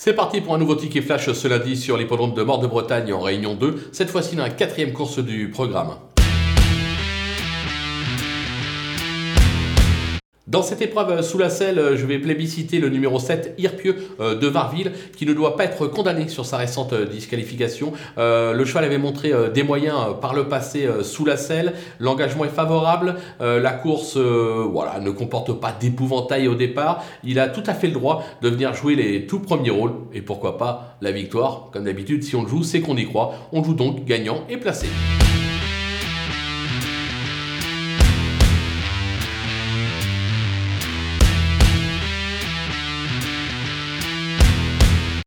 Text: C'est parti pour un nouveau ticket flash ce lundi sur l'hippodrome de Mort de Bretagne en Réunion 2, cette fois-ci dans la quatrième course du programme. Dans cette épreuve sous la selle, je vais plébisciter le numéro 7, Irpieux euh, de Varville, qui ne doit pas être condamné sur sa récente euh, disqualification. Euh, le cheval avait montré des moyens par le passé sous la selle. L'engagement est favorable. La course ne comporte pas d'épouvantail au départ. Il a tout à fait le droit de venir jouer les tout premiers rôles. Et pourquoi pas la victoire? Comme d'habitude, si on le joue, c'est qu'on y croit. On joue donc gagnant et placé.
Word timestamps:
C'est 0.00 0.12
parti 0.12 0.40
pour 0.40 0.54
un 0.54 0.58
nouveau 0.58 0.76
ticket 0.76 1.02
flash 1.02 1.32
ce 1.32 1.48
lundi 1.48 1.76
sur 1.76 1.96
l'hippodrome 1.96 2.32
de 2.32 2.44
Mort 2.44 2.60
de 2.60 2.68
Bretagne 2.68 3.12
en 3.12 3.18
Réunion 3.18 3.56
2, 3.56 3.88
cette 3.90 4.10
fois-ci 4.10 4.36
dans 4.36 4.44
la 4.44 4.50
quatrième 4.50 4.92
course 4.92 5.18
du 5.18 5.50
programme. 5.50 5.96
Dans 10.48 10.62
cette 10.62 10.80
épreuve 10.80 11.20
sous 11.20 11.36
la 11.36 11.50
selle, 11.50 11.94
je 11.94 12.06
vais 12.06 12.18
plébisciter 12.18 12.78
le 12.78 12.88
numéro 12.88 13.18
7, 13.18 13.54
Irpieux 13.58 13.96
euh, 14.18 14.34
de 14.34 14.46
Varville, 14.46 14.92
qui 15.14 15.26
ne 15.26 15.34
doit 15.34 15.58
pas 15.58 15.64
être 15.64 15.86
condamné 15.86 16.28
sur 16.28 16.46
sa 16.46 16.56
récente 16.56 16.94
euh, 16.94 17.04
disqualification. 17.04 17.92
Euh, 18.16 18.54
le 18.54 18.64
cheval 18.64 18.84
avait 18.84 18.96
montré 18.96 19.30
des 19.52 19.62
moyens 19.62 19.98
par 20.22 20.32
le 20.32 20.48
passé 20.48 20.88
sous 21.02 21.26
la 21.26 21.36
selle. 21.36 21.74
L'engagement 21.98 22.46
est 22.46 22.48
favorable. 22.48 23.16
La 23.40 23.72
course 23.72 24.16
ne 24.16 25.10
comporte 25.10 25.52
pas 25.60 25.76
d'épouvantail 25.78 26.48
au 26.48 26.54
départ. 26.54 27.04
Il 27.24 27.38
a 27.38 27.48
tout 27.48 27.64
à 27.66 27.74
fait 27.74 27.88
le 27.88 27.92
droit 27.92 28.24
de 28.40 28.48
venir 28.48 28.72
jouer 28.72 28.94
les 28.94 29.26
tout 29.26 29.40
premiers 29.40 29.70
rôles. 29.70 29.92
Et 30.14 30.22
pourquoi 30.22 30.56
pas 30.56 30.96
la 31.02 31.12
victoire? 31.12 31.68
Comme 31.72 31.84
d'habitude, 31.84 32.24
si 32.24 32.36
on 32.36 32.42
le 32.42 32.48
joue, 32.48 32.62
c'est 32.62 32.80
qu'on 32.80 32.96
y 32.96 33.04
croit. 33.04 33.34
On 33.52 33.62
joue 33.62 33.74
donc 33.74 34.04
gagnant 34.06 34.44
et 34.48 34.56
placé. 34.56 34.86